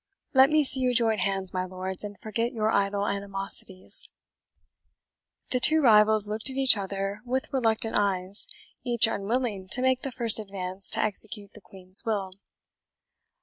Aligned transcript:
Let 0.33 0.49
me 0.49 0.63
see 0.63 0.79
you 0.79 0.95
join 0.95 1.19
hands, 1.19 1.53
my 1.53 1.63
lords, 1.63 2.03
and 2.03 2.19
forget 2.19 2.53
your 2.53 2.71
idle 2.71 3.07
animosities." 3.07 4.09
The 5.51 5.59
two 5.59 5.79
rivals 5.79 6.27
looked 6.27 6.49
at 6.49 6.55
each 6.55 6.75
other 6.75 7.21
with 7.23 7.53
reluctant 7.53 7.93
eyes, 7.95 8.47
each 8.83 9.05
unwilling 9.05 9.67
to 9.73 9.81
make 9.83 10.01
the 10.01 10.11
first 10.11 10.39
advance 10.39 10.89
to 10.93 10.99
execute 10.99 11.51
the 11.53 11.61
Queen's 11.61 12.01
will. 12.03 12.31